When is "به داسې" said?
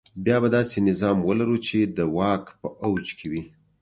0.43-0.77